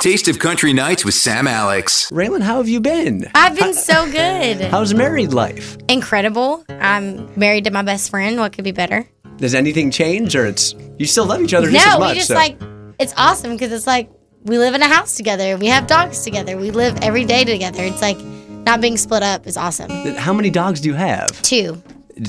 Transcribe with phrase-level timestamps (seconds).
[0.00, 2.08] Taste of Country Nights with Sam Alex.
[2.12, 3.28] RaeLynn, how have you been?
[3.34, 4.60] I've been so good.
[4.70, 5.76] How's married life?
[5.88, 6.64] Incredible.
[6.68, 8.38] I'm married to my best friend.
[8.38, 9.08] What could be better?
[9.38, 12.10] Does anything change, or it's you still love each other just no, as much?
[12.10, 12.58] we just so- like
[13.00, 14.08] it's awesome because it's like
[14.44, 15.56] we live in a house together.
[15.56, 16.56] We have dogs together.
[16.56, 17.82] We live every day together.
[17.82, 19.90] It's like not being split up is awesome.
[19.90, 21.42] How many dogs do you have?
[21.42, 21.82] Two,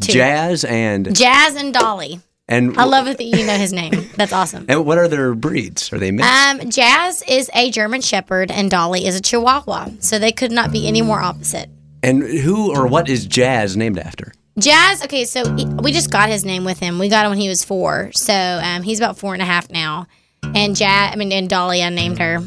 [0.00, 2.20] Jazz and Jazz and Dolly.
[2.46, 4.10] And I love it that you know his name.
[4.16, 4.66] That's awesome.
[4.68, 5.90] And what are their breeds?
[5.92, 6.30] Are they mixed?
[6.30, 9.88] Um, Jazz is a German Shepherd and Dolly is a Chihuahua.
[10.00, 11.70] So they could not be any more opposite.
[12.02, 14.32] and who or what is Jazz named after?
[14.58, 15.50] Jazz, okay, so
[15.82, 16.98] we just got his name with him.
[16.98, 18.12] We got him when he was four.
[18.12, 20.06] So um, he's about four and a half now.
[20.54, 22.38] And Jazz, I mean, and Dolly, I named her.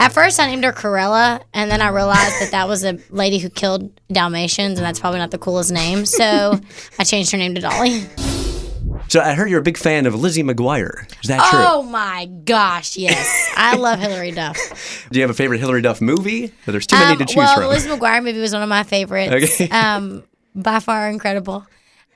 [0.00, 3.38] At first, I named her Cruella, and then I realized that that was a lady
[3.38, 6.04] who killed Dalmatians, and that's probably not the coolest name.
[6.06, 6.58] So
[6.98, 8.06] I changed her name to Dolly.
[9.08, 11.08] So I heard you're a big fan of Lizzie McGuire.
[11.22, 11.60] Is that true?
[11.62, 13.52] Oh my gosh, yes.
[13.56, 14.56] I love Hilary Duff.
[15.12, 16.52] Do you have a favorite Hilary Duff movie?
[16.66, 17.62] There's too many Um, to choose well, from.
[17.64, 19.60] the Lizzie McGuire movie was one of my favorites.
[19.60, 19.68] Okay.
[19.72, 21.66] Um, by far incredible.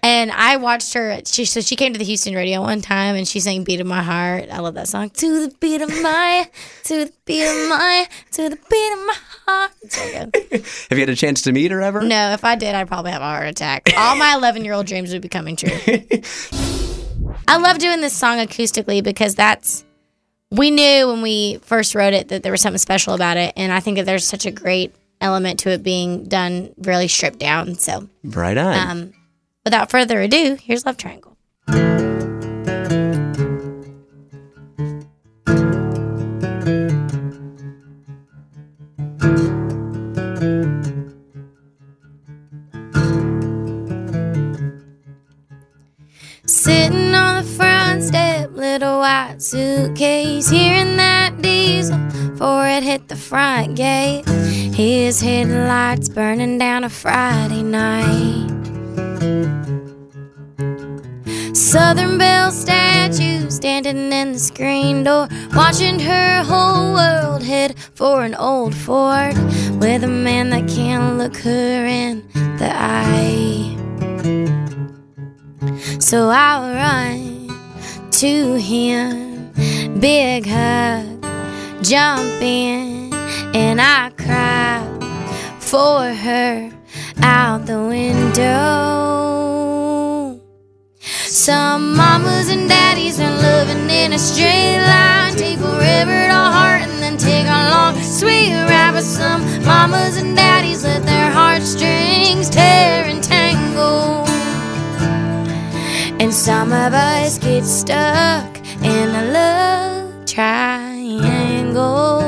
[0.03, 1.21] And I watched her.
[1.27, 3.87] She so she came to the Houston radio one time and she sang "Beat of
[3.87, 5.11] My Heart." I love that song.
[5.11, 6.49] To the beat of my,
[6.85, 9.73] to the beat of my, to the beat of my heart.
[9.91, 10.37] So good.
[10.89, 12.01] have you had a chance to meet her ever?
[12.01, 13.91] No, if I did, I'd probably have a heart attack.
[13.95, 15.69] All my 11 year old dreams would be coming true.
[17.49, 19.85] I love doing this song acoustically because that's
[20.51, 23.73] we knew when we first wrote it that there was something special about it, and
[23.73, 27.75] I think that there's such a great element to it being done really stripped down.
[27.77, 28.75] So, Right on.
[28.91, 29.13] um,
[29.65, 31.37] without further ado, here's Love Triangle.
[46.47, 47.30] Sitting on the front step,
[48.73, 51.99] little white suitcase, hearing that diesel
[52.31, 54.25] before it hit the front gate.
[54.29, 58.49] His headlights burning down a Friday night.
[61.53, 68.37] Southern Belle statue standing in the screen door, watching her whole world head for an
[68.37, 69.35] old Ford
[69.81, 72.23] with a man that can't look her in
[72.59, 73.77] the eye.
[75.99, 77.40] So I will run
[78.21, 79.51] to him,
[79.99, 81.23] big hug,
[81.83, 83.11] jump in,
[83.55, 84.85] and I cry
[85.59, 86.71] for her
[87.23, 88.39] out the window.
[91.01, 97.03] Some mamas and daddies are living in a straight line, take forever to heart and
[97.03, 98.93] then take a long sweet ride.
[98.93, 104.27] But some mamas and daddies let their heartstrings tear and tangle.
[106.21, 112.21] And some of us get stuck in a love triangle.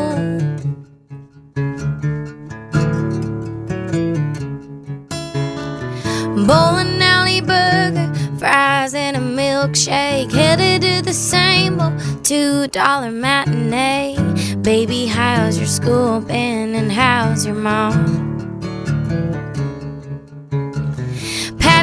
[6.47, 10.31] Bowling alley burger, fries and a milkshake.
[10.31, 14.17] Headed to the same old two dollar matinee.
[14.63, 18.42] Baby, how's your school been and how's your mom?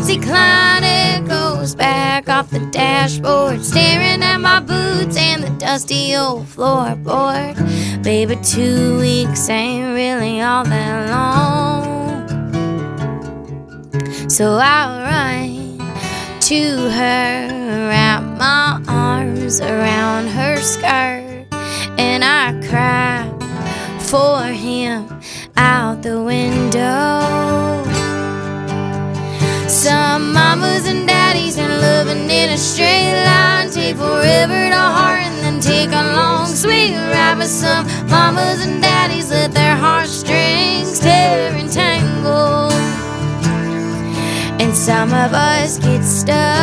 [0.09, 6.47] Patsy Cline echoes back off the dashboard, staring at my boots and the dusty old
[6.47, 7.53] floorboard.
[8.03, 12.27] Baby, two weeks ain't really all that long.
[14.27, 15.77] So I'll run
[16.39, 17.47] to her,
[17.87, 21.45] wrap my arms around her skirt,
[21.99, 23.29] and I cry
[23.99, 25.07] for him
[25.55, 27.68] out the window.
[30.19, 33.69] Mamas and daddies are living in a straight line.
[33.69, 37.37] Take forever to heart and then take a long sweet ride.
[37.39, 42.71] But some mamas and daddies let their heartstrings tear and tangle.
[44.61, 46.58] And some of us get stuck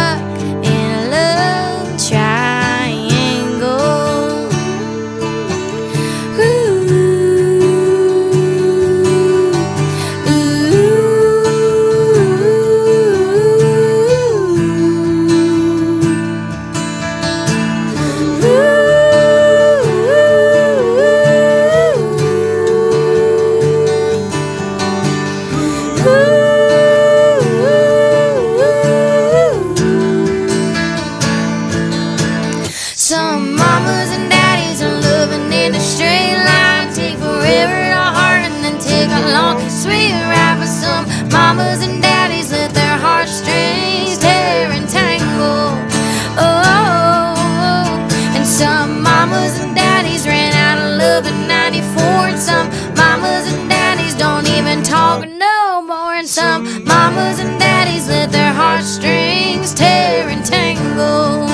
[56.97, 61.47] Mamas and daddies let their heartstrings tear and tangle.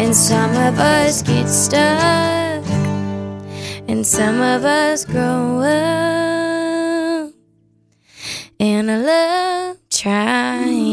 [0.00, 2.64] And some of us get stuck,
[3.86, 7.34] and some of us grow up
[8.58, 10.90] in a love triangle.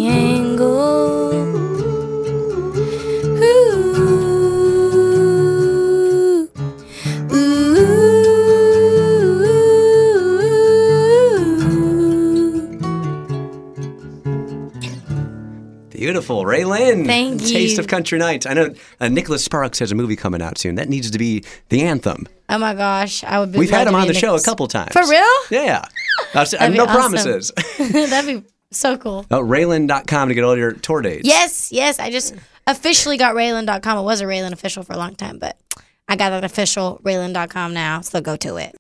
[16.28, 17.06] Beautiful, RaeLynn.
[17.06, 18.46] Thank Taste of Country Nights.
[18.46, 20.76] I know uh, Nicholas Sparks has a movie coming out soon.
[20.76, 22.28] That needs to be the anthem.
[22.50, 23.60] Oh my gosh, I would be.
[23.60, 24.92] We've had him on the show a couple times.
[24.92, 25.24] For real?
[25.50, 25.86] Yeah.
[26.34, 26.96] I That'd be no awesome.
[26.96, 27.52] promises.
[28.10, 29.26] That'd be so cool.
[29.32, 31.26] Oh, RaeLynn.com to get all your tour dates.
[31.26, 31.98] Yes, yes.
[31.98, 32.36] I just
[32.66, 33.98] officially got RaeLynn.com.
[33.98, 35.58] It was a RaeLynn official for a long time, but
[36.10, 38.76] I got an official RaeLynn.com now, so go to it.